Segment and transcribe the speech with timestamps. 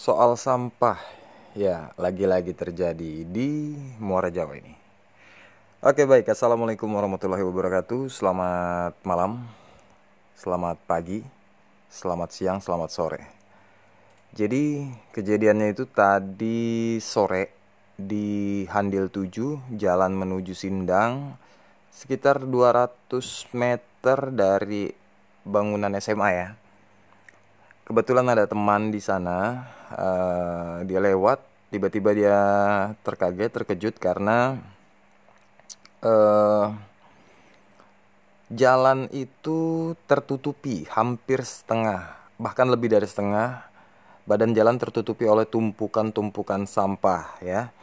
[0.00, 0.96] Soal sampah,
[1.52, 4.72] ya lagi-lagi terjadi di Muara Jawa ini.
[5.84, 8.08] Oke baik, Assalamualaikum warahmatullahi wabarakatuh.
[8.08, 9.44] Selamat malam,
[10.40, 11.20] selamat pagi,
[11.92, 13.20] selamat siang, selamat sore.
[14.32, 17.52] Jadi kejadiannya itu tadi sore
[17.92, 21.36] di Handil 7, jalan menuju Sindang
[21.92, 23.04] Sekitar 200
[23.52, 24.96] meter dari
[25.44, 26.56] bangunan SMA ya
[27.90, 31.42] kebetulan ada teman di sana uh, dia lewat
[31.74, 32.38] tiba-tiba dia
[33.02, 34.62] terkaget terkejut karena
[36.06, 36.70] uh,
[38.46, 43.66] jalan itu tertutupi hampir setengah bahkan lebih dari setengah
[44.22, 47.74] badan jalan tertutupi oleh tumpukan-tumpukan sampah ya.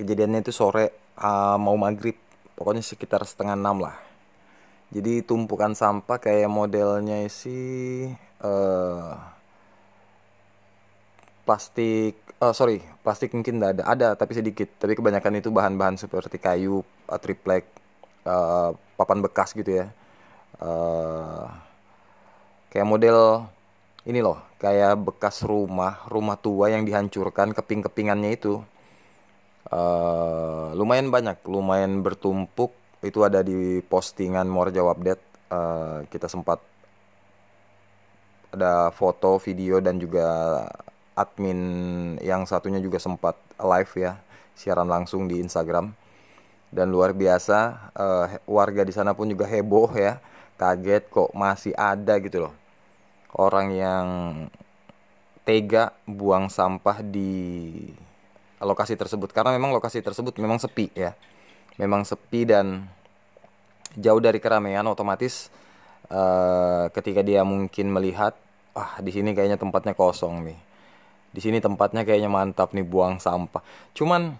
[0.00, 2.16] Kejadiannya itu sore uh, mau maghrib
[2.56, 4.00] pokoknya sekitar setengah enam lah.
[4.88, 8.08] Jadi tumpukan sampah kayak modelnya sih
[8.40, 9.33] uh,
[11.44, 14.68] plastik uh, sorry plastik mungkin tidak ada ada tapi sedikit.
[14.80, 17.68] Tapi kebanyakan itu bahan-bahan seperti kayu uh, triplek
[18.26, 19.86] uh, papan bekas gitu ya.
[20.58, 21.48] Uh,
[22.72, 23.46] kayak model
[24.04, 28.60] ini loh kayak bekas rumah rumah tua yang dihancurkan keping-kepingannya itu.
[29.64, 32.72] Uh, lumayan banyak lumayan bertumpuk.
[33.04, 35.24] Itu ada di postingan More Jawab Update.
[35.52, 36.60] Uh, kita sempat
[38.54, 40.24] ada foto video dan juga
[41.14, 41.60] admin
[42.20, 44.12] yang satunya juga sempat live ya
[44.54, 45.94] siaran langsung di Instagram.
[46.74, 50.18] Dan luar biasa uh, warga di sana pun juga heboh ya
[50.58, 52.54] kaget kok masih ada gitu loh.
[53.34, 54.06] Orang yang
[55.46, 57.70] tega buang sampah di
[58.58, 59.30] lokasi tersebut.
[59.30, 61.14] Karena memang lokasi tersebut memang sepi ya.
[61.78, 62.90] Memang sepi dan
[63.94, 65.54] jauh dari keramaian otomatis
[66.10, 68.34] uh, ketika dia mungkin melihat
[68.74, 70.58] ah di sini kayaknya tempatnya kosong nih
[71.34, 73.58] di sini tempatnya kayaknya mantap nih buang sampah.
[73.90, 74.38] Cuman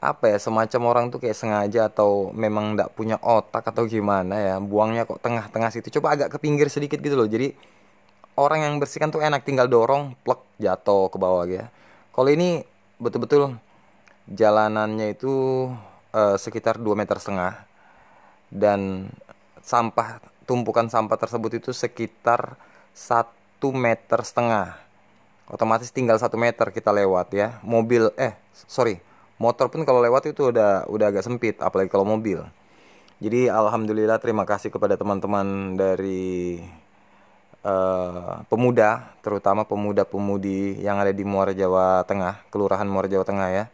[0.00, 4.56] apa ya semacam orang tuh kayak sengaja atau memang nggak punya otak atau gimana ya
[4.58, 5.92] buangnya kok tengah-tengah situ.
[6.00, 7.28] Coba agak ke pinggir sedikit gitu loh.
[7.28, 7.52] Jadi
[8.40, 11.68] orang yang bersihkan tuh enak tinggal dorong plek jatuh ke bawah ya.
[12.16, 12.64] Kalau ini
[12.96, 13.60] betul-betul
[14.32, 15.68] jalanannya itu
[16.16, 17.68] uh, sekitar 2 meter setengah.
[18.52, 19.08] Dan
[19.60, 22.56] sampah tumpukan sampah tersebut itu sekitar
[22.92, 24.82] satu meter setengah
[25.50, 27.58] otomatis tinggal satu meter kita lewat ya.
[27.64, 29.02] Mobil eh sorry
[29.42, 32.46] motor pun kalau lewat itu udah udah agak sempit apalagi kalau mobil.
[33.22, 36.58] Jadi alhamdulillah terima kasih kepada teman-teman dari
[37.66, 43.66] uh, pemuda terutama pemuda-pemudi yang ada di Muara Jawa Tengah kelurahan Muara Jawa Tengah ya.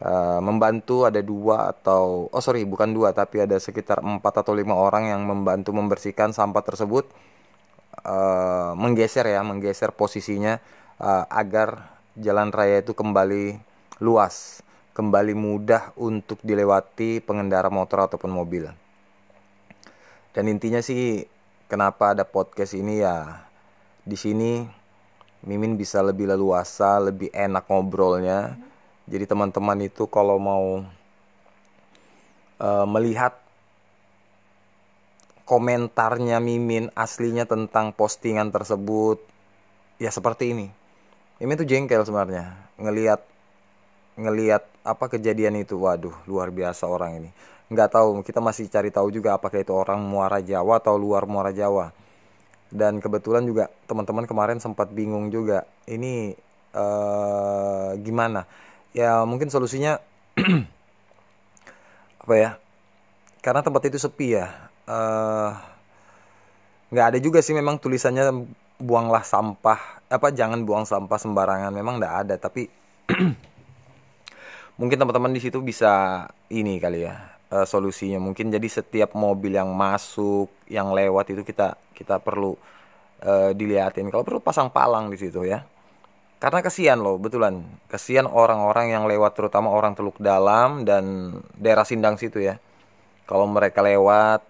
[0.00, 4.72] Uh, membantu ada dua atau oh sorry bukan dua tapi ada sekitar empat atau lima
[4.72, 7.04] orang yang membantu membersihkan sampah tersebut
[8.04, 10.60] uh, menggeser ya menggeser posisinya
[11.00, 13.60] uh, agar jalan raya itu kembali
[14.00, 14.64] luas,
[14.96, 18.68] kembali mudah untuk dilewati pengendara motor ataupun mobil.
[20.30, 21.26] Dan intinya sih
[21.66, 23.46] kenapa ada podcast ini ya
[24.06, 24.66] di sini
[25.40, 28.60] Mimin bisa lebih leluasa, lebih enak ngobrolnya.
[29.08, 30.84] Jadi teman-teman itu kalau mau
[32.60, 33.40] uh, melihat
[35.50, 39.18] komentarnya Mimin aslinya tentang postingan tersebut.
[39.98, 40.70] Ya seperti ini.
[41.42, 42.54] Ini tuh jengkel sebenarnya.
[42.78, 43.18] Ngelihat
[44.14, 45.74] ngelihat apa kejadian itu.
[45.74, 47.30] Waduh luar biasa orang ini.
[47.66, 51.50] Nggak tahu kita masih cari tahu juga apakah itu orang muara Jawa atau luar muara
[51.50, 51.90] Jawa.
[52.70, 56.30] Dan kebetulan juga teman-teman kemarin sempat bingung juga ini
[56.78, 58.46] uh, gimana?
[58.94, 59.98] Ya mungkin solusinya
[62.22, 62.50] apa ya?
[63.42, 65.50] Karena tempat itu sepi ya uh,
[66.90, 68.50] nggak ada juga sih memang tulisannya
[68.82, 70.02] buanglah sampah.
[70.10, 71.70] Apa jangan buang sampah sembarangan.
[71.70, 72.66] Memang tidak ada tapi
[74.80, 78.18] mungkin teman-teman di situ bisa ini kali ya uh, solusinya.
[78.18, 82.58] Mungkin jadi setiap mobil yang masuk yang lewat itu kita kita perlu
[83.22, 85.62] uh, dilihatin kalau perlu pasang palang di situ ya.
[86.40, 87.60] Karena kesian loh betulan.
[87.92, 92.56] Kesian orang-orang yang lewat terutama orang Teluk Dalam dan daerah Sindang situ ya.
[93.28, 94.49] Kalau mereka lewat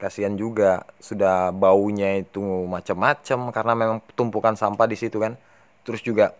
[0.00, 5.36] kasihan juga sudah baunya itu macam-macam karena memang tumpukan sampah di situ kan.
[5.84, 6.32] Terus juga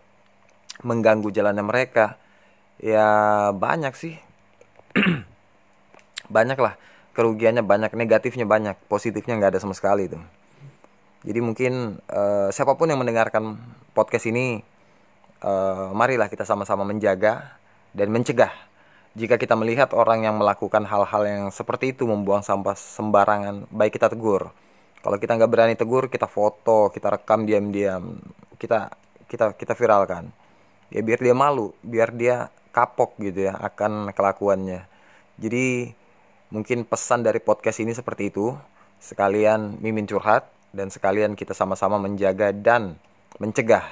[0.81, 2.17] mengganggu jalannya mereka.
[2.81, 3.05] Ya
[3.53, 4.17] banyak sih.
[6.31, 6.79] Banyak lah
[7.11, 10.19] kerugiannya banyak negatifnya banyak positifnya nggak ada sama sekali itu.
[11.27, 13.61] Jadi mungkin uh, siapa pun yang mendengarkan
[13.93, 14.65] podcast ini
[15.45, 17.61] uh, marilah kita sama-sama menjaga
[17.93, 18.55] dan mencegah
[19.19, 24.07] jika kita melihat orang yang melakukan hal-hal yang seperti itu membuang sampah sembarangan baik kita
[24.07, 24.55] tegur.
[25.03, 28.23] Kalau kita nggak berani tegur kita foto kita rekam diam-diam.
[28.55, 28.87] Kita
[29.27, 30.31] kita kita viralkan.
[30.95, 34.87] Ya biar dia malu biar dia kapok gitu ya akan kelakuannya.
[35.43, 35.91] Jadi
[36.55, 38.55] mungkin pesan dari podcast ini seperti itu.
[39.03, 42.95] Sekalian mimin curhat dan sekalian kita sama-sama menjaga dan
[43.43, 43.83] mencegah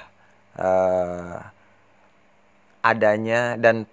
[0.55, 1.43] uh,
[2.79, 3.83] adanya dan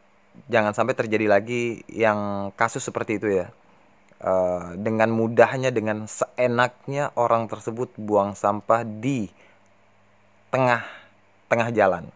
[0.47, 3.49] jangan sampai terjadi lagi yang kasus seperti itu ya.
[4.17, 9.29] Uh, dengan mudahnya dengan seenaknya orang tersebut buang sampah di
[10.49, 10.81] tengah
[11.53, 12.09] tengah jalan.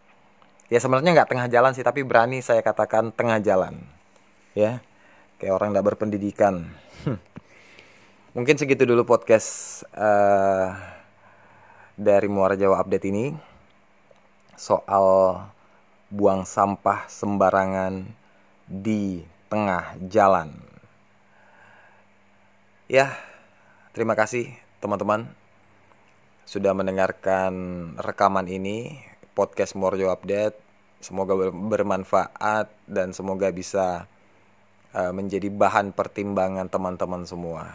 [0.72, 3.84] Ya sebenarnya nggak tengah jalan sih tapi berani saya katakan tengah jalan.
[4.56, 4.81] Ya
[5.37, 6.72] kayak orang nggak berpendidikan.
[8.37, 10.72] Mungkin segitu dulu podcast uh,
[11.99, 13.34] dari Muara Jawa Update ini.
[14.56, 15.37] Soal
[16.10, 18.02] buang sampah sembarangan
[18.66, 20.50] di tengah jalan.
[22.90, 23.14] Ya,
[23.94, 24.50] terima kasih
[24.82, 25.30] teman-teman
[26.50, 27.54] sudah mendengarkan
[27.94, 28.98] rekaman ini
[29.38, 30.58] podcast Morjo Update.
[30.98, 34.10] Semoga bermanfaat dan semoga bisa
[34.90, 37.70] uh, menjadi bahan pertimbangan teman-teman semua.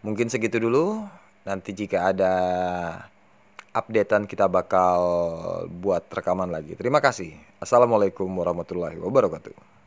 [0.00, 1.04] Mungkin segitu dulu.
[1.44, 2.34] Nanti jika ada
[3.72, 5.00] updatean kita bakal
[5.68, 6.76] buat rekaman lagi.
[6.76, 7.32] Terima kasih.
[7.58, 9.81] Assalamualaikum warahmatullahi wabarakatuh.